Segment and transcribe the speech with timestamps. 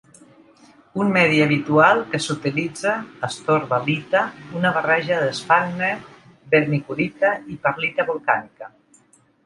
[1.01, 2.95] Un medi habitual que s"utilitza
[3.29, 4.25] es "torba-lita",
[4.63, 5.93] una barreja d"esfagne,
[6.57, 8.77] vermiculita i perlita volcànica.